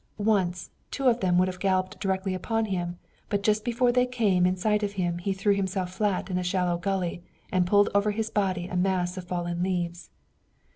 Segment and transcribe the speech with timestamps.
[0.17, 2.97] Once, two of them would have galloped directly upon him,
[3.29, 7.21] but just before they came in sight he threw himself flat in a shallow gully
[7.51, 10.09] and pulled over his body a mass of fallen leaves.